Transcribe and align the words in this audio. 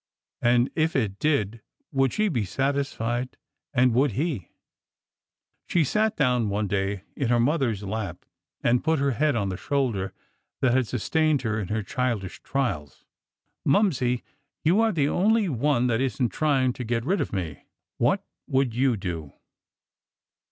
And 0.41 0.71
if 0.75 0.95
it 0.95 1.19
did, 1.19 1.61
would 1.91 2.11
she 2.11 2.27
be 2.27 2.43
satisfied? 2.43 3.37
and 3.71 3.93
would 3.93 4.13
he? 4.13 4.49
She 5.67 5.83
sat 5.83 6.17
down 6.17 6.49
one 6.49 6.65
day 6.67 7.03
in 7.15 7.27
her 7.27 7.39
mother's 7.39 7.83
lap 7.83 8.25
and 8.63 8.83
put 8.83 8.97
her 8.97 9.11
head 9.11 9.35
on 9.35 9.49
the 9.49 9.57
shoulder 9.57 10.11
that 10.61 10.73
had 10.73 10.87
sustained 10.87 11.43
her 11.43 11.59
in 11.59 11.67
her 11.67 11.83
child 11.83 12.23
ish 12.23 12.41
trials.'' 12.41 13.05
Momsie, 13.63 14.23
you 14.63 14.81
are 14.81 14.91
the 14.91 15.07
only 15.07 15.47
one 15.47 15.85
that 15.85 16.01
is 16.01 16.19
n't 16.19 16.31
trying 16.31 16.73
to 16.73 16.83
get 16.83 17.05
rid 17.05 17.21
of 17.21 17.31
me. 17.31 17.65
What 17.99 18.25
would 18.47 18.73
you 18.73 18.97
do?" 18.97 19.33